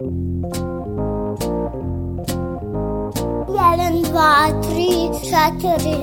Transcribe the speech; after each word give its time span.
Jedan, 0.00 0.14
dva, 4.02 4.46
tri, 4.62 5.10
četiri. 5.26 5.98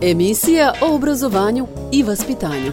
Emisija 0.00 0.72
o 0.80 0.94
obrazovanju 0.94 1.66
i 1.92 2.02
vaspitanju. 2.02 2.66
E, 2.66 2.72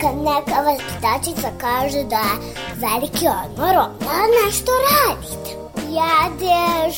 Kad 0.00 0.10
neka 0.16 0.60
vaspitačica 0.62 1.48
kaže 1.60 2.04
da 2.04 2.16
je 2.16 2.54
veliki 2.74 3.26
odmor, 3.44 3.76
onda 3.76 4.16
nešto 4.46 4.72
radite. 4.90 5.50
Jedeš, 5.76 6.96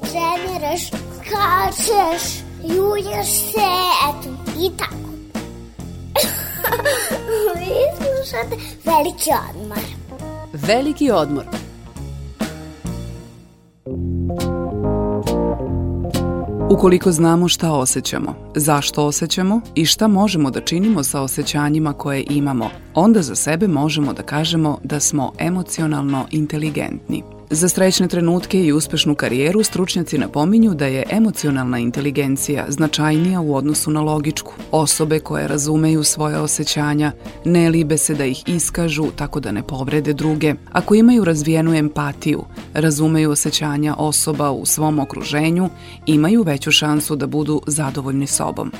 treniraš, 0.00 0.82
skačeš, 1.16 2.22
julješ 2.62 3.26
se, 3.26 3.70
eto, 4.08 4.28
i 4.60 4.70
tako. 4.76 5.13
Slušate 8.34 8.56
veliki 8.84 9.30
odmor. 9.50 9.78
Veliki 10.52 11.10
odmor. 11.10 11.44
Ukoliko 16.70 17.12
znamo 17.12 17.48
šta 17.48 17.72
osjećamo, 17.72 18.34
zašto 18.54 19.06
osjećamo 19.06 19.60
i 19.74 19.84
šta 19.84 20.08
možemo 20.08 20.50
da 20.50 20.60
činimo 20.60 21.02
sa 21.02 21.20
osjećanjima 21.20 21.92
koje 21.92 22.24
imamo, 22.30 22.70
onda 22.94 23.22
za 23.22 23.34
sebe 23.34 23.68
možemo 23.68 24.12
da 24.12 24.22
kažemo 24.22 24.78
da 24.82 25.00
smo 25.00 25.32
emocionalno 25.38 26.26
inteligentni. 26.30 27.33
Za 27.50 27.68
srećne 27.68 28.08
trenutke 28.08 28.64
i 28.64 28.72
uspešnu 28.72 29.14
karijeru 29.14 29.62
stručnjaci 29.62 30.18
napominju 30.18 30.74
da 30.74 30.86
je 30.86 31.04
emocionalna 31.10 31.78
inteligencija 31.78 32.64
značajnija 32.68 33.40
u 33.40 33.54
odnosu 33.54 33.90
na 33.90 34.00
logičku. 34.00 34.52
Osobe 34.70 35.18
koje 35.18 35.48
razumeju 35.48 36.04
svoje 36.04 36.38
osjećanja, 36.38 37.12
ne 37.44 37.70
libe 37.70 37.98
se 37.98 38.14
da 38.14 38.24
ih 38.24 38.42
iskažu 38.46 39.06
tako 39.16 39.40
da 39.40 39.52
ne 39.52 39.62
povrede 39.62 40.12
druge, 40.12 40.54
ako 40.72 40.94
imaju 40.94 41.24
razvijenu 41.24 41.74
empatiju, 41.74 42.44
razumeju 42.74 43.30
osjećanja 43.30 43.94
osoba 43.98 44.50
u 44.50 44.66
svom 44.66 44.98
okruženju, 44.98 45.68
imaju 46.06 46.42
veću 46.42 46.70
šansu 46.70 47.16
da 47.16 47.26
budu 47.26 47.62
zadovoljni 47.66 48.26
sobom. 48.26 48.72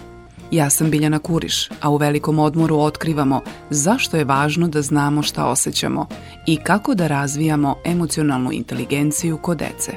Ja 0.54 0.70
sam 0.70 0.90
Biljana 0.90 1.18
Kuriš, 1.18 1.68
a 1.80 1.90
u 1.90 1.96
velikom 1.96 2.38
odmoru 2.38 2.78
otkrivamo 2.78 3.40
zašto 3.70 4.16
je 4.16 4.24
važno 4.24 4.68
da 4.68 4.82
znamo 4.82 5.22
šta 5.22 5.46
osjećamo 5.46 6.06
i 6.46 6.56
kako 6.56 6.94
da 6.94 7.06
razvijamo 7.06 7.76
emocionalnu 7.84 8.52
inteligenciju 8.52 9.36
kod 9.36 9.58
dece. 9.58 9.92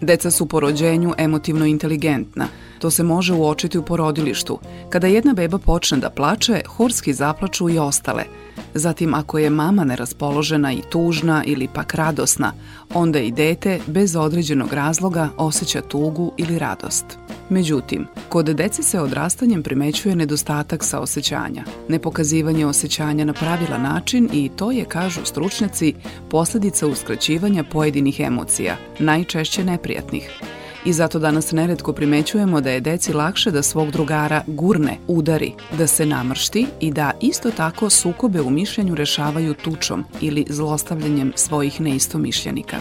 Deca 0.00 0.30
su 0.30 0.46
po 0.46 0.60
rođenju 0.60 1.14
emotivno 1.18 1.66
inteligentna. 1.66 2.48
To 2.78 2.90
se 2.90 3.02
može 3.02 3.34
uočiti 3.34 3.78
u 3.78 3.82
porodilištu. 3.82 4.58
Kada 4.90 5.06
jedna 5.06 5.32
beba 5.32 5.58
počne 5.58 5.98
da 5.98 6.10
plače, 6.10 6.60
horski 6.66 7.12
zaplaču 7.12 7.70
i 7.70 7.78
ostale. 7.78 8.24
Zatim, 8.74 9.14
ako 9.14 9.38
je 9.38 9.50
mama 9.50 9.84
neraspoložena 9.84 10.72
i 10.72 10.82
tužna 10.90 11.44
ili 11.46 11.68
pak 11.74 11.94
radosna, 11.94 12.52
onda 12.94 13.18
i 13.18 13.30
dete, 13.30 13.80
bez 13.86 14.16
određenog 14.16 14.72
razloga, 14.72 15.28
osjeća 15.36 15.80
tugu 15.80 16.32
ili 16.36 16.58
radost. 16.58 17.04
Međutim, 17.50 18.06
kod 18.28 18.46
dece 18.46 18.82
se 18.82 19.00
odrastanjem 19.00 19.62
primećuje 19.62 20.16
nedostatak 20.16 20.84
saosećanja, 20.84 21.64
nepokazivanje 21.88 22.66
osjećanja 22.66 23.24
na 23.24 23.32
pravilan 23.32 23.82
način 23.82 24.28
i 24.32 24.50
to 24.56 24.70
je, 24.70 24.84
kažu 24.84 25.20
stručnjaci, 25.24 25.94
posledica 26.30 26.86
uskraćivanja 26.86 27.64
pojedinih 27.64 28.20
emocija, 28.20 28.76
najčešće 28.98 29.64
neprijatnih. 29.64 30.30
I 30.84 30.92
zato 30.92 31.18
danas 31.18 31.52
neretko 31.52 31.92
primećujemo 31.92 32.60
da 32.60 32.70
je 32.70 32.80
deci 32.80 33.12
lakše 33.12 33.50
da 33.50 33.62
svog 33.62 33.90
drugara 33.90 34.42
gurne, 34.46 34.98
udari, 35.06 35.52
da 35.78 35.86
se 35.86 36.06
namršti 36.06 36.66
i 36.80 36.90
da 36.92 37.12
isto 37.20 37.50
tako 37.50 37.90
sukobe 37.90 38.40
u 38.40 38.50
mišljenju 38.50 38.94
rešavaju 38.94 39.54
tučom 39.54 40.04
ili 40.20 40.46
zlostavljanjem 40.48 41.32
svojih 41.36 41.80
neistomišljenika. 41.80 42.76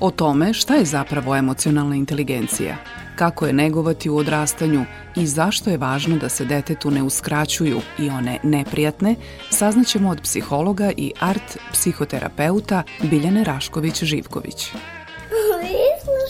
O 0.00 0.10
tome 0.10 0.54
šta 0.54 0.74
je 0.74 0.84
zapravo 0.84 1.36
emocionalna 1.36 1.96
inteligencija, 1.96 2.76
kako 3.16 3.46
je 3.46 3.52
negovati 3.52 4.10
u 4.10 4.16
odrastanju 4.16 4.84
i 5.16 5.26
zašto 5.26 5.70
je 5.70 5.76
važno 5.76 6.16
da 6.16 6.28
se 6.28 6.44
detetu 6.44 6.90
ne 6.90 7.02
uskraćuju 7.02 7.80
i 7.98 8.10
one 8.10 8.38
neprijatne, 8.42 9.14
saznaćemo 9.50 10.10
od 10.10 10.20
psihologa 10.22 10.92
i 10.96 11.12
art 11.20 11.58
psihoterapeuta 11.72 12.82
Biljane 13.02 13.44
Rašković-Živković. 13.44 14.68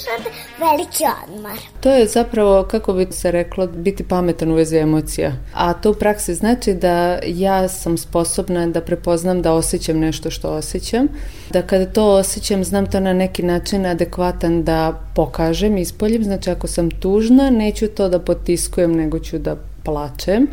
Slušate 0.01 0.31
veliki 0.59 1.05
odmor. 1.25 1.59
To 1.81 1.91
je 1.91 2.07
zapravo, 2.07 2.63
kako 2.63 2.93
bi 2.93 3.07
se 3.11 3.31
reklo, 3.31 3.67
biti 3.67 4.05
pametan 4.05 4.53
u 4.53 4.55
vezi 4.55 4.77
emocija. 4.77 5.33
A 5.55 5.73
to 5.73 5.91
u 5.91 5.95
praksi 5.95 6.35
znači 6.35 6.75
da 6.75 7.19
ja 7.27 7.69
sam 7.69 7.99
sposobna 7.99 8.67
da 8.67 8.81
prepoznam 8.81 9.43
da 9.43 9.53
osjećam 9.53 9.99
nešto 9.99 10.31
što 10.31 10.51
osjećam, 10.51 11.09
da 11.51 11.63
kada 11.63 11.87
to 11.87 12.07
osjećam 12.07 12.65
znam 12.65 12.87
to 12.91 13.01
na 13.01 13.13
neki 13.13 13.43
način 13.43 13.87
adekvatan 13.87 14.65
da 14.65 15.01
pokažem, 15.15 15.77
ispoljim, 15.77 16.25
znači 16.25 16.51
ako 16.51 16.67
sam 16.67 16.91
tužna 16.91 17.51
neću 17.51 17.89
to 17.89 18.09
da 18.09 18.19
potiskujem 18.19 18.93
nego 18.93 19.19
ću 19.19 19.39
da 19.39 19.57
plačem 19.85 20.47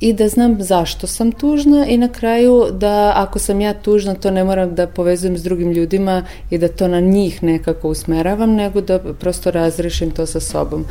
i 0.00 0.12
da 0.12 0.28
znam 0.28 0.62
zašto 0.62 1.06
sam 1.06 1.32
tužna 1.32 1.86
i 1.86 1.96
na 1.96 2.08
kraju 2.08 2.66
da 2.72 3.12
ako 3.16 3.38
sam 3.38 3.60
ja 3.60 3.74
tužna 3.74 4.14
to 4.14 4.30
ne 4.30 4.44
moram 4.44 4.74
da 4.74 4.86
povezujem 4.86 5.38
s 5.38 5.42
drugim 5.42 5.72
ljudima 5.72 6.24
i 6.50 6.58
da 6.58 6.68
to 6.68 6.88
na 6.88 7.00
njih 7.00 7.42
nekako 7.42 7.88
usmeravam, 7.88 8.54
nego 8.54 8.80
da 8.80 8.98
prosto 8.98 9.50
razrešim 9.50 10.10
to 10.10 10.26
sa 10.26 10.40
sobom. 10.40 10.84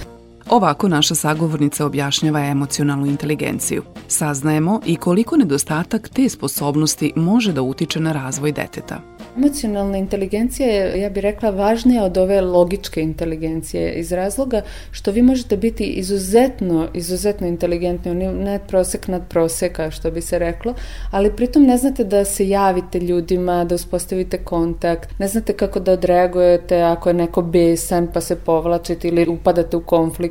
Ovako 0.50 0.88
naša 0.88 1.16
sagovornica 1.16 1.85
objašnjava 1.85 2.39
emocionalnu 2.39 3.06
inteligenciju. 3.06 3.83
Saznajemo 4.07 4.81
i 4.85 4.95
koliko 4.95 5.38
nedostatak 5.38 6.09
te 6.09 6.29
sposobnosti 6.29 7.13
može 7.16 7.53
da 7.53 7.61
utiče 7.61 8.00
na 8.00 8.11
razvoj 8.11 8.51
deteta. 8.51 9.01
Emocionalna 9.38 9.97
inteligencija 9.97 10.67
je, 10.67 11.01
ja 11.01 11.09
bih 11.09 11.23
rekla, 11.23 11.50
važnija 11.50 12.03
od 12.03 12.17
ove 12.17 12.41
logičke 12.41 13.01
inteligencije 13.01 13.94
iz 13.94 14.11
razloga 14.11 14.61
što 14.91 15.11
vi 15.11 15.22
možete 15.22 15.57
biti 15.57 15.84
izuzetno, 15.84 16.88
izuzetno 16.94 17.47
inteligentni, 17.47 18.11
oni 18.11 18.28
nad 18.28 18.61
prosek 18.67 19.07
nad 19.07 19.22
proseka, 19.29 19.91
što 19.91 20.11
bi 20.11 20.22
se 20.22 20.39
reklo, 20.39 20.73
ali 21.11 21.35
pritom 21.35 21.63
ne 21.63 21.78
znate 21.78 22.03
da 22.03 22.25
se 22.25 22.50
javite 22.50 23.00
ljudima, 23.00 23.63
da 23.63 23.75
uspostavite 23.75 24.38
kontakt, 24.38 25.19
ne 25.19 25.28
znate 25.28 25.53
kako 25.53 25.79
da 25.79 25.91
odreagujete 25.91 26.81
ako 26.81 27.09
je 27.09 27.13
neko 27.13 27.41
besan 27.41 28.07
pa 28.13 28.22
se 28.22 28.35
povlačite 28.35 29.07
ili 29.07 29.28
upadate 29.28 29.78
u 29.78 29.81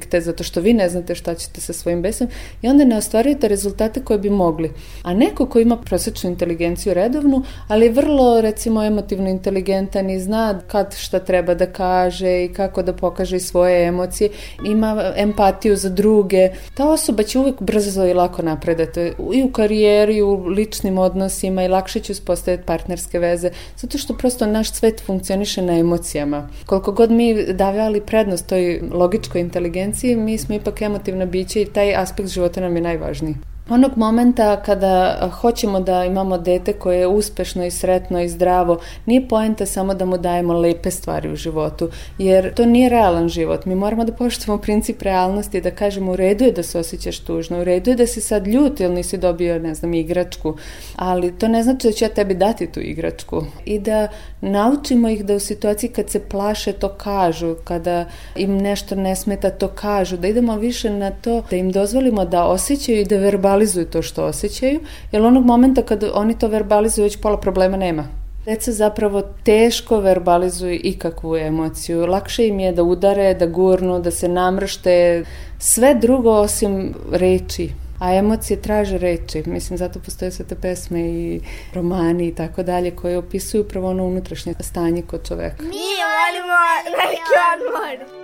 konflikte 0.04 0.20
zato 0.20 0.44
što 0.44 0.60
vi 0.60 0.72
ne 0.72 0.88
znate 0.88 1.14
šta 1.14 1.34
ćete 1.34 1.60
sa 1.60 1.72
svojim 1.72 2.02
besom 2.02 2.28
i 2.62 2.68
onda 2.68 2.84
ne 2.84 2.96
ostvarujete 2.96 3.48
rezultate 3.48 4.00
koje 4.00 4.18
bi 4.18 4.30
mogli. 4.30 4.70
A 5.02 5.14
neko 5.14 5.46
ko 5.46 5.60
ima 5.60 5.76
prosečnu 5.76 6.30
inteligenciju 6.30 6.94
redovnu, 6.94 7.42
ali 7.68 7.88
vrlo 7.88 8.40
recimo 8.40 8.84
emotivno 8.84 9.30
inteligentan 9.30 10.10
i 10.10 10.20
zna 10.20 10.60
kad 10.66 10.94
šta 10.96 11.18
treba 11.18 11.54
da 11.54 11.66
kaže 11.66 12.44
i 12.44 12.52
kako 12.52 12.82
da 12.82 12.92
pokaže 12.92 13.40
svoje 13.40 13.86
emocije, 13.86 14.30
ima 14.64 15.12
empatiju 15.16 15.76
za 15.76 15.88
druge. 15.88 16.50
Ta 16.74 16.88
osoba 16.90 17.22
će 17.22 17.38
uvek 17.38 17.62
brzo 17.62 18.06
i 18.06 18.14
lako 18.14 18.42
napredati 18.42 19.12
i 19.34 19.42
u 19.42 19.52
karijeri, 19.52 20.16
i 20.16 20.22
u 20.22 20.46
ličnim 20.46 20.98
odnosima 20.98 21.64
i 21.64 21.68
lakše 21.68 22.00
će 22.00 22.12
uspostaviti 22.12 22.64
partnerske 22.66 23.18
veze, 23.18 23.50
zato 23.76 23.98
što 23.98 24.14
prosto 24.14 24.46
naš 24.46 24.72
svet 24.72 25.02
funkcioniše 25.06 25.62
na 25.62 25.78
emocijama. 25.78 26.48
Koliko 26.66 26.92
god 26.92 27.10
mi 27.10 27.52
davali 27.52 28.00
prednost 28.00 28.46
toj 28.46 28.80
logičkoj 28.92 29.40
inteligenciji, 29.40 29.93
mi 30.16 30.38
smo 30.38 30.54
ipak 30.54 30.82
emotivna 30.82 31.26
bića 31.26 31.60
i 31.60 31.64
taj 31.64 31.94
aspekt 31.96 32.28
života 32.28 32.60
nam 32.60 32.76
je 32.76 32.82
najvažniji. 32.82 33.34
Onog 33.68 33.92
momenta 33.96 34.62
kada 34.62 35.28
hoćemo 35.40 35.80
da 35.80 36.04
imamo 36.04 36.38
dete 36.38 36.72
koje 36.72 36.98
je 36.98 37.06
uspešno 37.06 37.64
i 37.64 37.70
sretno 37.70 38.20
i 38.20 38.28
zdravo, 38.28 38.78
nije 39.06 39.28
poenta 39.28 39.66
samo 39.66 39.94
da 39.94 40.04
mu 40.04 40.18
dajemo 40.18 40.52
lepe 40.52 40.90
stvari 40.90 41.32
u 41.32 41.36
životu, 41.36 41.88
jer 42.18 42.54
to 42.54 42.66
nije 42.66 42.88
realan 42.88 43.28
život. 43.28 43.64
Mi 43.64 43.74
moramo 43.74 44.04
da 44.04 44.12
poštujemo 44.12 44.62
princip 44.62 45.02
realnosti 45.02 45.60
da 45.60 45.70
kažemo 45.70 46.12
u 46.12 46.16
redu 46.16 46.44
je 46.44 46.52
da 46.52 46.62
se 46.62 46.78
osjećaš 46.78 47.18
tužno, 47.18 47.60
u 47.60 47.64
redu 47.64 47.90
je 47.90 47.96
da 47.96 48.06
si 48.06 48.20
sad 48.20 48.46
ljut 48.46 48.80
ili 48.80 48.94
nisi 48.94 49.18
dobio, 49.18 49.58
ne 49.58 49.74
znam, 49.74 49.94
igračku, 49.94 50.56
ali 50.96 51.38
to 51.38 51.48
ne 51.48 51.62
znači 51.62 51.86
da 51.86 51.92
ću 51.92 52.04
ja 52.04 52.08
tebi 52.08 52.34
dati 52.34 52.66
tu 52.66 52.80
igračku. 52.80 53.44
I 53.64 53.78
da 53.78 54.08
naučimo 54.40 55.08
ih 55.08 55.24
da 55.24 55.34
u 55.34 55.40
situaciji 55.40 55.90
kad 55.90 56.10
se 56.10 56.20
plaše 56.20 56.72
to 56.72 56.88
kažu, 56.88 57.54
kada 57.64 58.04
im 58.36 58.58
nešto 58.58 58.94
ne 58.94 59.16
smeta 59.16 59.50
to 59.50 59.68
kažu, 59.68 60.16
da 60.16 60.28
idemo 60.28 60.56
više 60.56 60.90
na 60.90 61.10
to 61.10 61.42
da 61.50 61.56
im 61.56 61.72
dozvolimo 61.72 62.24
da 62.24 62.44
osjećaju 62.44 63.00
i 63.00 63.04
da 63.04 63.16
verbalizuju 63.16 63.53
verbalizuju 63.54 63.86
to 63.86 64.02
što 64.02 64.24
osjećaju, 64.24 64.80
jer 65.12 65.22
onog 65.22 65.44
momenta 65.44 65.82
kad 65.82 66.04
oni 66.14 66.38
to 66.38 66.48
verbalizuju, 66.48 67.04
već 67.04 67.20
pola 67.20 67.40
problema 67.40 67.76
nema. 67.76 68.04
Deca 68.44 68.72
zapravo 68.72 69.22
teško 69.44 70.00
verbalizuju 70.00 70.80
ikakvu 70.82 71.36
emociju. 71.36 72.06
Lakše 72.06 72.46
im 72.46 72.60
je 72.60 72.72
da 72.72 72.82
udare, 72.82 73.34
da 73.34 73.46
gurnu, 73.46 74.00
da 74.00 74.10
se 74.10 74.28
namršte, 74.28 75.24
sve 75.58 75.94
drugo 75.94 76.30
osim 76.30 76.94
reči. 77.12 77.70
A 78.00 78.14
emocije 78.14 78.62
traže 78.62 78.98
reči. 78.98 79.42
Mislim, 79.46 79.78
zato 79.78 80.00
postoje 80.00 80.30
sve 80.30 80.44
te 80.44 80.54
pesme 80.54 81.00
i 81.00 81.40
romani 81.74 82.28
i 82.28 82.34
tako 82.34 82.62
dalje 82.62 82.90
koje 82.90 83.18
opisuju 83.18 83.62
upravo 83.62 83.90
ono 83.90 84.04
unutrašnje 84.04 84.54
stanje 84.60 85.02
kod 85.02 85.28
čoveka. 85.28 85.62
Mi 85.62 85.88
volimo 86.04 86.58
veliki 86.84 87.34
odmor. 87.54 88.23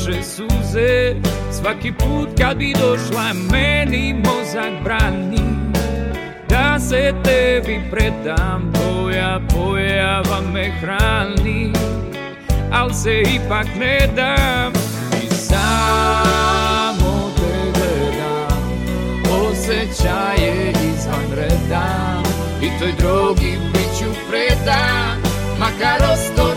Naše 0.00 0.22
suze 0.22 1.14
Svaki 1.50 1.92
put 1.92 2.28
kad 2.38 2.56
bi 2.56 2.72
došla 2.72 3.32
meni 3.52 4.14
mozak 4.14 4.72
brani. 4.84 5.40
Da 6.48 6.78
se 6.78 7.12
tebi 7.24 7.80
predam 7.90 8.72
Tvoja 8.74 9.40
pojava 9.54 10.40
me 10.52 10.70
hrani 10.80 11.72
Al 12.72 12.92
se 12.92 13.20
ipak 13.20 13.66
ne 13.78 14.08
dam. 14.16 14.72
I 15.22 15.34
samo 15.34 17.30
te 17.36 17.78
gledam 17.78 18.62
Osjećaje 19.42 20.72
izvan 20.72 21.36
reda 21.36 22.22
I 22.62 22.68
toj 22.78 22.92
drogi 22.98 23.58
bit 23.72 23.98
ću 23.98 24.04
predan 24.30 25.18
Makar 25.58 26.02
osto 26.12 26.54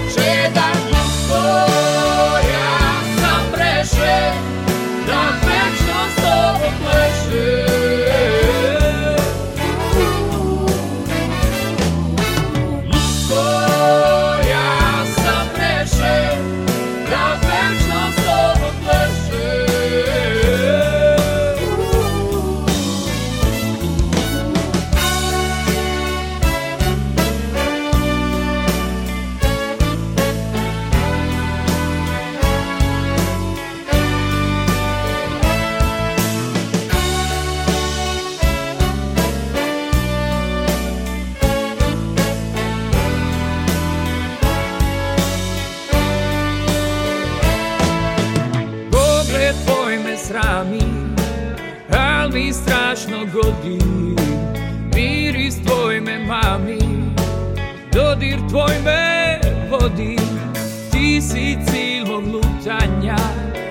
si 61.29 61.57
cilj 61.67 62.05
mog 62.07 62.23
lutanja 62.33 63.17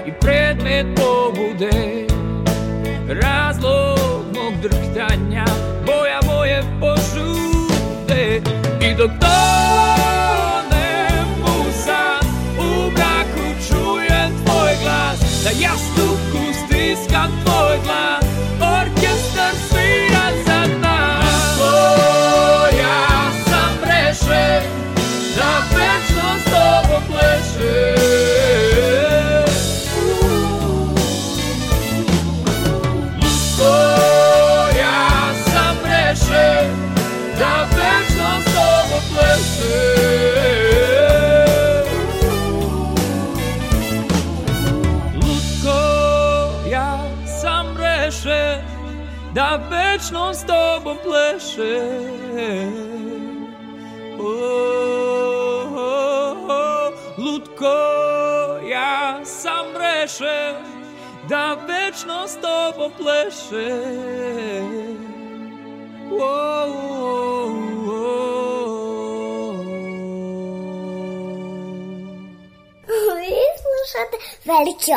I 0.06 0.12
predmet 0.20 0.86
pobude. 0.96 2.06
Razlog 3.22 4.24
mog 4.34 4.54
drhtanja 4.62 5.44
Boja 5.86 6.20
moje 6.26 6.62
požude 6.80 8.40
I 8.80 8.94
dok 8.94 9.10
tonem 9.20 11.26
u 11.44 11.72
san 11.84 12.26
U 12.58 12.90
mraku 12.90 13.46
čujem 13.68 14.30
tvoj 14.44 14.72
glas. 14.82 15.44
Na 15.44 15.50
jastuku 15.60 16.42
stiskam 16.52 17.30
tvoj 17.44 17.78
glas 17.84 18.01
pleše 51.56 52.70
O, 54.18 54.24
o, 55.74 55.86
o, 56.48 56.92
Lutko, 57.18 57.78
ja 58.68 59.20
sam 59.24 59.66
reše 59.76 60.54
Da 61.28 61.56
večno 61.66 62.28
s 62.28 62.36
tobom 62.36 62.92
pleše 62.98 63.72
O, 66.10 66.16
o, 66.16 67.48
o. 67.88 68.02
Vi 73.16 73.36
slušate 73.62 74.16
Veliki 74.44 74.92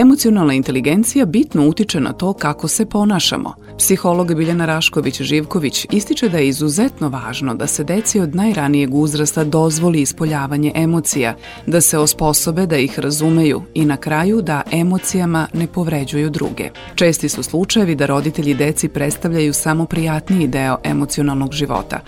Emocionalna 0.00 0.54
inteligencija 0.54 1.26
bitno 1.26 1.68
utiče 1.68 2.00
na 2.00 2.12
to 2.12 2.32
kako 2.32 2.68
se 2.68 2.86
ponašamo. 2.86 3.54
Psiholog 3.78 4.34
Biljana 4.34 4.66
Rašković-Živković 4.66 5.86
ističe 5.90 6.28
da 6.28 6.38
je 6.38 6.48
izuzetno 6.48 7.08
važno 7.08 7.54
da 7.54 7.66
se 7.66 7.84
deci 7.84 8.20
od 8.20 8.34
najranijeg 8.34 8.94
uzrasta 8.94 9.44
dozvoli 9.44 10.00
ispoljavanje 10.00 10.72
emocija, 10.74 11.36
da 11.66 11.80
se 11.80 11.98
osposobe 11.98 12.66
da 12.66 12.76
ih 12.76 12.98
razumeju 12.98 13.62
i 13.74 13.84
na 13.84 13.96
kraju 13.96 14.42
da 14.42 14.62
emocijama 14.72 15.46
ne 15.52 15.66
povređuju 15.66 16.30
druge. 16.30 16.70
Česti 16.94 17.28
su 17.28 17.42
slučajevi 17.42 17.94
da 17.94 18.06
roditelji 18.06 18.54
deci 18.54 18.88
predstavljaju 18.88 19.52
samo 19.52 19.86
prijatniji 19.86 20.48
deo 20.48 20.78
emocionalnog 20.84 21.52
života, 21.52 22.00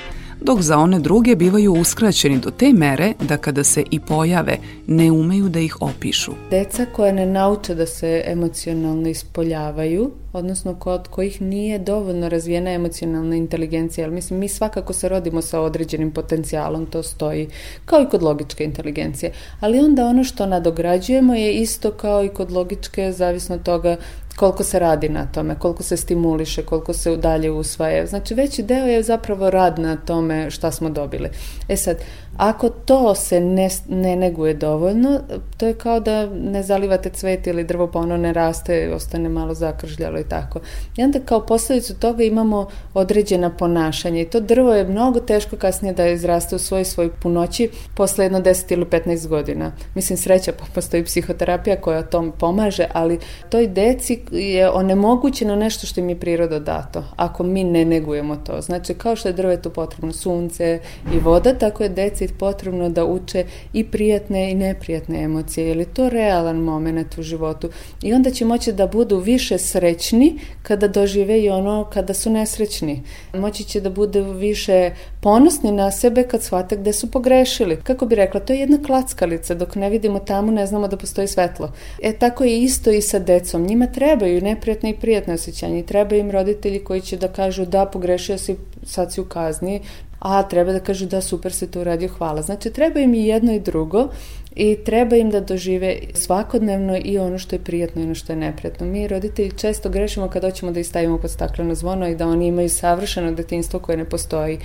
dok 0.44 0.60
za 0.60 0.78
one 0.78 0.98
druge 0.98 1.36
bivaju 1.36 1.72
uskraćeni 1.72 2.38
do 2.38 2.50
te 2.50 2.72
mere 2.72 3.12
da 3.28 3.36
kada 3.36 3.64
se 3.64 3.84
i 3.90 4.00
pojave 4.00 4.58
ne 4.86 5.10
umeju 5.10 5.48
da 5.48 5.60
ih 5.60 5.82
opišu. 5.82 6.32
Deca 6.50 6.86
koja 6.92 7.12
ne 7.12 7.26
nauče 7.26 7.74
da 7.74 7.86
se 7.86 8.22
emocionalno 8.26 9.08
ispoljavaju, 9.08 10.10
odnosno 10.32 10.74
kod 10.74 11.08
kojih 11.08 11.42
nije 11.42 11.78
dovoljno 11.78 12.28
razvijena 12.28 12.70
emocionalna 12.70 13.36
inteligencija, 13.36 14.06
ali 14.06 14.14
mislim 14.14 14.38
mi 14.38 14.48
svakako 14.48 14.92
se 14.92 15.08
rodimo 15.08 15.42
sa 15.42 15.60
određenim 15.60 16.10
potencijalom, 16.10 16.86
to 16.86 17.02
stoji, 17.02 17.48
kao 17.84 18.02
i 18.02 18.08
kod 18.10 18.22
logičke 18.22 18.64
inteligencije. 18.64 19.32
Ali 19.60 19.78
onda 19.78 20.06
ono 20.06 20.24
što 20.24 20.46
nadograđujemo 20.46 21.34
je 21.34 21.54
isto 21.54 21.90
kao 21.90 22.24
i 22.24 22.28
kod 22.28 22.50
logičke, 22.50 23.12
zavisno 23.12 23.54
od 23.54 23.62
toga 23.62 23.96
koliko 24.36 24.64
se 24.64 24.78
radi 24.78 25.08
na 25.08 25.26
tome, 25.26 25.58
koliko 25.58 25.82
se 25.82 25.96
stimuliše, 25.96 26.62
koliko 26.62 26.92
se 26.92 27.16
dalje 27.16 27.50
usvaja. 27.50 28.06
Znači 28.06 28.34
veći 28.34 28.62
deo 28.62 28.86
je 28.86 29.02
zapravo 29.02 29.50
rad 29.50 29.78
na 29.78 29.96
tome 29.96 30.50
šta 30.50 30.70
smo 30.70 30.90
dobili. 30.90 31.30
E 31.68 31.76
sad, 31.76 31.96
ako 32.36 32.68
to 32.68 33.14
se 33.14 33.40
ne, 33.40 33.68
ne 33.88 34.16
neguje 34.16 34.54
dovoljno, 34.54 35.20
to 35.56 35.66
je 35.66 35.74
kao 35.74 36.00
da 36.00 36.26
ne 36.26 36.62
zalivate 36.62 37.10
cvet 37.10 37.46
ili 37.46 37.64
drvo 37.64 37.86
pa 37.86 37.98
ono 37.98 38.16
ne 38.16 38.32
raste, 38.32 38.92
ostane 38.94 39.28
malo 39.28 39.54
zakržljalo 39.54 40.18
i 40.18 40.24
tako. 40.24 40.60
I 40.96 41.02
onda 41.02 41.20
kao 41.20 41.46
posljedicu 41.46 41.94
toga 41.94 42.24
imamo 42.24 42.66
određena 42.94 43.50
ponašanja 43.50 44.20
i 44.20 44.24
to 44.24 44.40
drvo 44.40 44.74
je 44.74 44.84
mnogo 44.84 45.20
teško 45.20 45.56
kasnije 45.56 45.94
da 45.94 46.06
izraste 46.08 46.56
u 46.56 46.58
svoj 46.58 46.84
svoj 46.84 47.10
punoći 47.22 47.70
posle 47.94 48.24
jedno 48.24 48.40
10 48.40 48.72
ili 48.72 48.84
15 48.84 49.28
godina. 49.28 49.72
Mislim 49.94 50.16
sreća 50.16 50.52
pa 50.52 50.64
postoji 50.74 51.04
psihoterapija 51.04 51.80
koja 51.80 52.02
tom 52.02 52.32
pomaže, 52.38 52.86
ali 52.92 53.18
toj 53.48 53.66
deci 53.66 54.20
je 54.32 54.70
onemogućeno 54.70 55.56
nešto 55.56 55.86
što 55.86 56.00
im 56.00 56.08
je 56.08 56.20
priroda 56.20 56.58
dato, 56.58 57.04
ako 57.16 57.42
mi 57.42 57.64
ne 57.64 57.84
negujemo 57.84 58.36
to. 58.36 58.60
Znači 58.60 58.94
kao 58.94 59.16
što 59.16 59.28
je 59.28 59.32
drvetu 59.32 59.70
potrebno 59.70 60.12
sunce 60.12 60.80
i 61.14 61.18
voda, 61.18 61.54
tako 61.54 61.82
je 61.82 61.88
deci 61.88 62.21
potrebno 62.38 62.88
da 62.88 63.04
uče 63.04 63.44
i 63.72 63.84
prijatne 63.84 64.50
i 64.50 64.54
neprijatne 64.54 65.22
emocije, 65.22 65.68
je 65.68 65.84
to 65.84 66.08
realan 66.08 66.56
moment 66.56 67.18
u 67.18 67.22
životu. 67.22 67.68
I 68.02 68.14
onda 68.14 68.30
će 68.30 68.44
moći 68.44 68.72
da 68.72 68.86
budu 68.86 69.18
više 69.18 69.58
srećni 69.58 70.38
kada 70.62 70.88
dožive 70.88 71.40
i 71.40 71.50
ono 71.50 71.84
kada 71.84 72.14
su 72.14 72.30
nesrećni. 72.30 73.02
Moći 73.34 73.64
će 73.64 73.80
da 73.80 73.90
budu 73.90 74.32
više 74.32 74.90
ponosni 75.20 75.72
na 75.72 75.90
sebe 75.90 76.22
kad 76.22 76.42
shvate 76.42 76.76
gde 76.76 76.92
su 76.92 77.10
pogrešili. 77.10 77.76
Kako 77.82 78.06
bi 78.06 78.14
rekla, 78.14 78.40
to 78.40 78.52
je 78.52 78.60
jedna 78.60 78.78
klackalica, 78.86 79.54
dok 79.54 79.74
ne 79.74 79.90
vidimo 79.90 80.18
tamo 80.18 80.52
ne 80.52 80.66
znamo 80.66 80.88
da 80.88 80.96
postoji 80.96 81.28
svetlo. 81.28 81.72
E 82.02 82.12
tako 82.12 82.44
je 82.44 82.62
isto 82.62 82.90
i 82.90 83.00
sa 83.00 83.18
decom. 83.18 83.66
Njima 83.66 83.86
trebaju 83.86 84.40
neprijatne 84.40 84.90
i 84.90 84.96
prijatne 84.96 85.34
osjećanja 85.34 85.78
i 85.78 85.86
treba 85.86 86.16
im 86.16 86.30
roditelji 86.30 86.84
koji 86.84 87.00
će 87.00 87.16
da 87.16 87.28
kažu 87.28 87.66
da 87.66 87.86
pogrešio 87.86 88.38
si, 88.38 88.56
sad 88.82 89.12
si 89.12 89.20
u 89.20 89.24
kazni, 89.24 89.80
a 90.18 90.42
treba 90.42 90.72
da 90.72 90.80
kažu 90.80 91.06
da 91.06 91.20
super 91.20 91.52
se 91.52 91.70
to 91.70 91.80
uradio, 91.80 92.08
hvala. 92.08 92.42
Znači 92.42 92.70
treba 92.70 93.00
im 93.00 93.14
i 93.14 93.26
jedno 93.26 93.52
i 93.52 93.60
drugo 93.60 94.08
i 94.56 94.76
treba 94.84 95.16
im 95.16 95.30
da 95.30 95.40
dožive 95.40 95.96
svakodnevno 96.14 96.98
i 97.04 97.18
ono 97.18 97.38
što 97.38 97.56
je 97.56 97.64
prijatno 97.64 98.02
i 98.02 98.04
ono 98.04 98.14
što 98.14 98.32
je 98.32 98.36
neprijatno. 98.36 98.86
Mi 98.86 99.08
roditelji 99.08 99.50
često 99.50 99.88
grešimo 99.88 100.28
kad 100.28 100.42
hoćemo 100.44 100.72
da 100.72 100.80
ih 100.80 100.86
stavimo 100.86 101.18
pod 101.18 101.30
stakleno 101.30 101.74
zvono 101.74 102.08
i 102.08 102.14
da 102.14 102.26
oni 102.26 102.46
imaju 102.46 102.68
savršeno 102.68 103.32
detinstvo 103.32 103.80
koje 103.80 103.96
ne 103.96 104.04
postoji. 104.04 104.58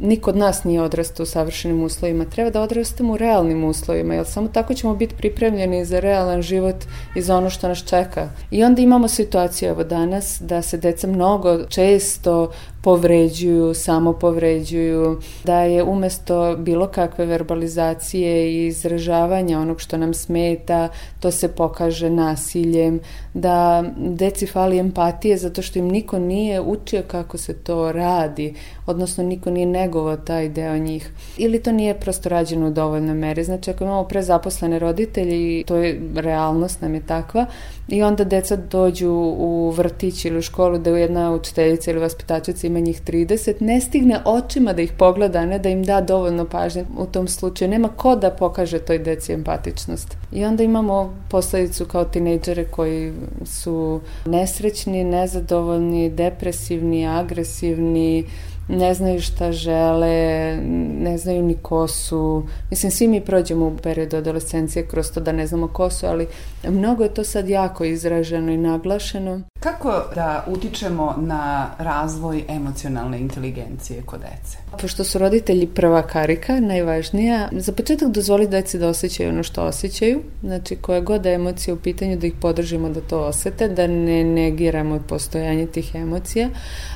Niko 0.00 0.30
od 0.30 0.36
nas 0.36 0.64
nije 0.64 0.82
odrastao 0.82 1.24
u 1.24 1.26
savršenim 1.26 1.82
uslovima. 1.82 2.24
Treba 2.24 2.50
da 2.50 2.62
odrastamo 2.62 3.12
u 3.12 3.16
realnim 3.16 3.64
uslovima, 3.64 4.14
jer 4.14 4.26
samo 4.26 4.48
tako 4.48 4.74
ćemo 4.74 4.94
biti 4.94 5.14
pripremljeni 5.14 5.84
za 5.84 6.00
realan 6.00 6.42
život 6.42 6.76
i 7.14 7.22
za 7.22 7.36
ono 7.36 7.50
što 7.50 7.68
nas 7.68 7.84
čeka. 7.84 8.28
I 8.50 8.64
onda 8.64 8.82
imamo 8.82 9.08
situaciju 9.08 9.68
evo 9.68 9.84
danas 9.84 10.40
da 10.40 10.62
se 10.62 10.76
deca 10.76 11.06
mnogo 11.06 11.64
često 11.68 12.50
povređuju, 12.82 13.74
samo 13.74 14.12
povređuju, 14.12 15.20
da 15.44 15.60
je 15.60 15.82
umesto 15.82 16.56
bilo 16.56 16.86
kakve 16.86 17.26
verbalizacije 17.26 18.52
i 18.52 18.66
izražavanja 18.66 19.27
onog 19.34 19.80
što 19.80 19.96
nam 19.96 20.14
smeta, 20.14 20.88
to 21.20 21.30
se 21.30 21.48
pokaže 21.48 22.10
nasiljem, 22.10 23.00
da 23.34 23.84
deci 23.96 24.46
fali 24.46 24.78
empatije 24.78 25.36
zato 25.36 25.62
što 25.62 25.78
im 25.78 25.88
niko 25.88 26.18
nije 26.18 26.60
učio 26.60 27.02
kako 27.06 27.38
se 27.38 27.54
to 27.54 27.92
radi, 27.92 28.54
odnosno 28.86 29.24
niko 29.24 29.50
nije 29.50 29.66
negovao 29.66 30.16
taj 30.16 30.48
deo 30.48 30.78
njih. 30.78 31.10
Ili 31.36 31.62
to 31.62 31.72
nije 31.72 32.00
prosto 32.00 32.28
rađeno 32.28 32.66
u 32.66 32.70
dovoljnoj 32.70 33.14
meri. 33.14 33.44
Znači 33.44 33.70
ako 33.70 33.84
imamo 33.84 34.04
prezaposlene 34.04 34.78
roditelji, 34.78 35.64
to 35.66 35.76
je 35.76 36.00
realnost 36.14 36.80
nam 36.80 36.94
je 36.94 37.00
takva, 37.06 37.46
i 37.88 38.02
onda 38.02 38.24
deca 38.24 38.56
dođu 38.56 39.10
u 39.38 39.70
vrtić 39.70 40.24
ili 40.24 40.38
u 40.38 40.42
školu 40.42 40.78
da 40.78 40.90
jedna 40.90 41.32
učiteljica 41.34 41.90
ili 41.90 42.00
vaspitačica 42.00 42.66
ima 42.66 42.80
njih 42.80 43.02
30, 43.02 43.54
ne 43.60 43.80
stigne 43.80 44.20
očima 44.24 44.72
da 44.72 44.82
ih 44.82 44.92
pogleda, 44.92 45.46
ne 45.46 45.58
da 45.58 45.68
im 45.68 45.84
da 45.84 46.00
dovoljno 46.00 46.44
pažnje 46.44 46.84
u 46.98 47.06
tom 47.06 47.28
slučaju. 47.28 47.70
Nema 47.70 47.88
ko 47.88 48.16
da 48.16 48.30
pokaže 48.30 48.78
toj 48.78 48.98
deci 48.98 49.17
empatičnost. 49.32 50.16
I 50.32 50.44
onda 50.44 50.62
imamo 50.62 51.14
posledicu 51.30 51.84
kao 51.84 52.04
tinejdžere 52.04 52.64
koji 52.64 53.12
su 53.44 54.00
nesrećni, 54.26 55.04
nezadovoljni, 55.04 56.10
depresivni, 56.10 57.06
agresivni, 57.06 58.24
ne 58.68 58.94
znaju 58.94 59.20
šta 59.20 59.52
žele, 59.52 60.56
ne 61.00 61.18
znaju 61.18 61.42
ni 61.42 61.54
ko 61.62 61.88
su. 61.88 62.42
Mislim, 62.70 62.92
svi 62.92 63.08
mi 63.08 63.20
prođemo 63.20 63.66
u 63.66 63.76
periodu 63.76 64.16
adolescencije 64.16 64.86
kroz 64.86 65.10
to 65.12 65.20
da 65.20 65.32
ne 65.32 65.46
znamo 65.46 65.68
ko 65.68 65.90
su, 65.90 66.06
ali 66.06 66.26
mnogo 66.68 67.02
je 67.02 67.14
to 67.14 67.24
sad 67.24 67.48
jako 67.48 67.84
izraženo 67.84 68.52
i 68.52 68.56
naglašeno. 68.56 69.40
Kako 69.60 70.02
da 70.14 70.44
utičemo 70.46 71.14
na 71.18 71.70
razvoj 71.78 72.44
emocionalne 72.48 73.20
inteligencije 73.20 74.02
kod 74.06 74.20
dece? 74.20 74.58
Pošto 74.80 75.04
su 75.04 75.18
roditelji 75.18 75.66
prva 75.66 76.02
karika, 76.02 76.60
najvažnija, 76.60 77.48
za 77.52 77.72
početak 77.72 78.08
dozvoli 78.08 78.48
deci 78.48 78.78
da 78.78 78.88
osjećaju 78.88 79.28
ono 79.28 79.42
što 79.42 79.62
osjećaju, 79.62 80.20
znači 80.42 80.76
koja 80.76 81.00
god 81.00 81.22
da 81.22 81.30
emocija 81.30 81.74
u 81.74 81.76
pitanju 81.76 82.16
da 82.16 82.26
ih 82.26 82.32
podržimo 82.40 82.88
da 82.88 83.00
to 83.00 83.20
osete, 83.20 83.68
da 83.68 83.86
ne 83.86 84.24
negiramo 84.24 85.00
postojanje 85.08 85.66
tih 85.66 85.94
emocija, 85.94 86.48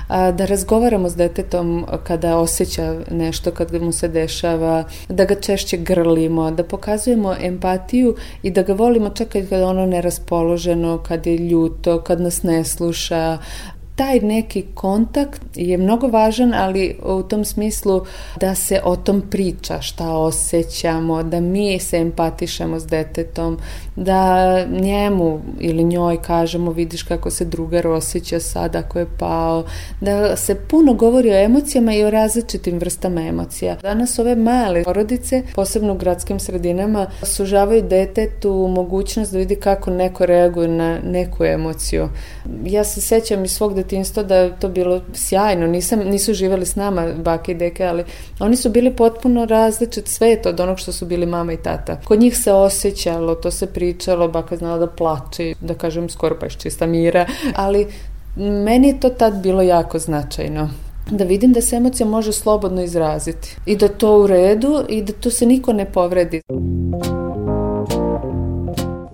a, 0.09 0.33
da 0.33 0.45
razgovaramo 0.45 1.09
s 1.09 1.16
detetom 1.16 1.87
kada 2.04 2.37
osjeća 2.37 3.00
nešto, 3.11 3.50
kad 3.50 3.83
mu 3.83 3.92
se 3.92 4.09
dešava, 4.09 4.85
da 5.09 5.25
ga 5.25 5.35
češće 5.35 5.76
grlimo, 5.76 6.50
da 6.50 6.64
pokazujemo 6.64 7.35
empatiju 7.40 8.16
i 8.42 8.50
da 8.50 8.62
ga 8.62 8.73
volimo 8.73 9.11
čak 9.11 9.28
kada 9.28 9.66
ono 9.66 9.87
neraspoloženo, 9.87 10.99
kad 10.99 11.26
je 11.26 11.38
ljuto, 11.38 12.00
kad 12.00 12.21
nas 12.21 12.42
ne 12.42 12.51
ne 12.52 12.64
sluša 12.64 13.38
taj 13.97 14.21
neki 14.21 14.65
kontakt 14.75 15.43
je 15.55 15.79
mnogo 15.79 16.07
važan, 16.07 16.55
ali 16.55 16.97
u 17.05 17.23
tom 17.23 17.45
smislu 17.45 18.05
da 18.41 18.55
se 18.55 18.81
o 18.85 18.97
tom 18.97 19.23
priča, 19.31 19.81
šta 19.81 20.11
osjećamo, 20.11 21.23
da 21.23 21.41
mi 21.41 21.79
se 21.79 21.97
empatišemo 21.97 22.81
s 22.81 22.87
detetom, 22.87 23.59
da 23.97 24.65
njemu 24.67 25.41
ili 25.61 25.85
njoj 25.85 26.23
kažemo 26.23 26.71
vidiš 26.71 27.03
kako 27.03 27.31
se 27.31 27.45
drugar 27.45 27.87
osjeća 27.87 28.41
sad 28.41 28.77
ako 28.77 28.99
je 28.99 29.07
pao, 29.19 29.65
da 30.01 30.37
se 30.37 30.55
puno 30.55 30.95
govori 30.95 31.31
o 31.31 31.45
emocijama 31.45 31.95
i 31.95 32.05
o 32.05 32.11
različitim 32.11 32.79
vrstama 32.79 33.23
emocija. 33.23 33.77
Danas 33.83 34.19
ove 34.19 34.37
male 34.37 34.85
porodice, 34.85 35.43
posebno 35.55 35.93
u 35.93 35.99
gradskim 35.99 36.41
sredinama, 36.41 37.07
sužavaju 37.23 37.83
detetu 37.83 38.69
mogućnost 38.75 39.33
da 39.33 39.39
vidi 39.39 39.57
kako 39.57 39.91
neko 39.91 40.27
reaguje 40.27 40.69
na 40.69 40.99
neku 41.05 41.45
emociju. 41.45 42.09
Ja 42.65 42.85
se 42.85 43.01
sećam 43.01 43.45
iz 43.45 43.53
svog 43.53 43.82
detinstva 43.83 44.23
da 44.23 44.37
je 44.37 44.61
to 44.61 44.69
bilo 44.69 45.01
sjajno, 45.15 45.67
Nisam, 45.67 45.99
nisu 45.99 46.35
živeli 46.35 46.67
s 46.67 46.77
nama 46.77 47.07
bake 47.12 47.53
i 47.53 47.55
deke, 47.55 47.85
ali 47.85 48.05
oni 48.41 48.57
su 48.57 48.71
bili 48.71 48.97
potpuno 48.97 49.45
različit 49.45 50.09
svet 50.09 50.47
od 50.47 50.61
onog 50.61 50.79
što 50.79 50.93
su 50.93 51.07
bili 51.07 51.27
mama 51.27 51.53
i 51.53 51.57
tata. 51.57 52.01
Kod 52.05 52.21
njih 52.21 52.39
se 52.39 52.53
osjećalo, 52.53 53.35
to 53.35 53.51
se 53.51 53.67
pričalo, 53.67 54.29
baka 54.29 54.57
znala 54.57 54.79
da 54.79 54.87
plače, 54.87 55.55
da 55.61 55.75
kažem 55.75 56.09
skoro 56.09 56.37
pa 56.41 56.49
čista 56.49 56.87
mira, 56.87 57.27
ali 57.57 57.87
meni 58.37 58.89
je 58.89 59.01
to 59.01 59.09
tad 59.09 59.43
bilo 59.43 59.62
jako 59.62 59.99
značajno 59.99 60.69
da 61.11 61.25
vidim 61.25 61.53
da 61.53 61.61
se 61.61 61.77
emocija 61.77 62.07
može 62.07 62.33
slobodno 62.33 62.83
izraziti 62.83 63.57
i 63.67 63.77
da 63.77 63.89
to 63.89 64.19
u 64.19 64.27
redu 64.27 64.85
i 64.89 65.03
da 65.03 65.12
tu 65.12 65.31
se 65.31 65.47
niko 65.47 65.73
ne 65.73 65.85
povredi. 65.85 66.41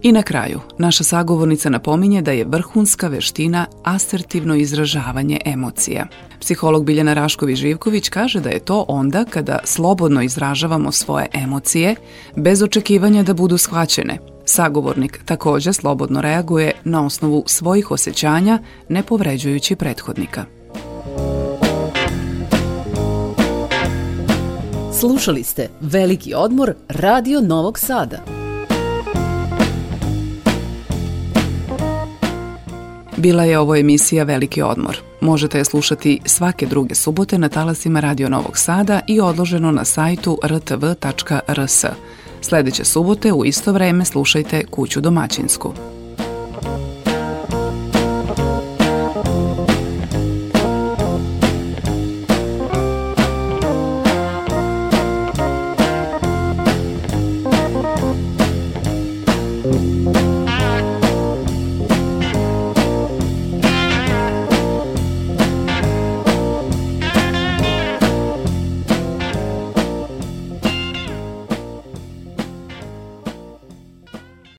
I 0.02 0.12
na 0.12 0.22
kraju, 0.22 0.60
naša 0.78 1.04
sagovornica 1.04 1.70
napominje 1.70 2.22
da 2.22 2.32
je 2.32 2.44
vrhunska 2.44 3.08
veština 3.08 3.66
asertivno 3.84 4.54
izražavanje 4.54 5.40
emocija. 5.44 6.06
Psiholog 6.40 6.84
Biljana 6.84 7.14
Rašković-Živković 7.14 8.08
kaže 8.08 8.40
da 8.40 8.50
je 8.50 8.58
to 8.58 8.84
onda 8.88 9.24
kada 9.24 9.58
slobodno 9.64 10.22
izražavamo 10.22 10.92
svoje 10.92 11.26
emocije 11.32 11.94
bez 12.36 12.62
očekivanja 12.62 13.22
da 13.22 13.34
budu 13.34 13.58
shvaćene. 13.58 14.18
Sagovornik 14.44 15.20
takođe 15.24 15.72
slobodno 15.72 16.20
reaguje 16.20 16.72
na 16.84 17.06
osnovu 17.06 17.44
svojih 17.46 17.90
osjećanja, 17.90 18.58
ne 18.88 19.02
povređujući 19.02 19.76
prethodnika. 19.76 20.44
Slušali 25.00 25.42
ste 25.42 25.68
Veliki 25.80 26.34
odmor 26.34 26.74
Radio 26.88 27.40
Novog 27.40 27.78
Sada. 27.78 28.37
Bila 33.18 33.44
je 33.44 33.58
ovo 33.58 33.76
emisija 33.76 34.24
Veliki 34.24 34.62
odmor. 34.62 34.96
Možete 35.20 35.58
je 35.58 35.64
slušati 35.64 36.20
svake 36.24 36.66
druge 36.66 36.94
subote 36.94 37.38
na 37.38 37.48
talasima 37.48 38.00
Radio 38.00 38.28
Novog 38.28 38.58
Sada 38.58 39.00
i 39.06 39.20
odloženo 39.20 39.70
na 39.70 39.84
sajtu 39.84 40.38
rtv.rs. 40.44 41.84
Sledeće 42.40 42.84
subote 42.84 43.32
u 43.32 43.44
isto 43.44 43.72
vreme 43.72 44.04
slušajte 44.04 44.64
Kuću 44.64 45.00
domaćinsku. 45.00 45.72